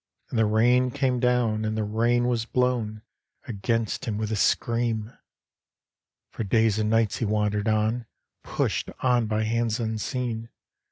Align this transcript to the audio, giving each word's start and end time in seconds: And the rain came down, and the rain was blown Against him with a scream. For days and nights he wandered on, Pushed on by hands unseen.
And 0.31 0.39
the 0.39 0.47
rain 0.47 0.89
came 0.89 1.19
down, 1.19 1.63
and 1.63 1.77
the 1.77 1.83
rain 1.83 2.27
was 2.27 2.45
blown 2.45 3.03
Against 3.47 4.05
him 4.05 4.17
with 4.17 4.31
a 4.31 4.35
scream. 4.35 5.15
For 6.31 6.43
days 6.43 6.79
and 6.79 6.89
nights 6.89 7.17
he 7.17 7.25
wandered 7.25 7.67
on, 7.67 8.07
Pushed 8.43 8.89
on 9.01 9.27
by 9.27 9.43
hands 9.43 9.79
unseen. 9.79 10.49